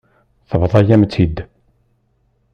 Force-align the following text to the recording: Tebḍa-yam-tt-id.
Tebḍa-yam-tt-id. 0.49 1.37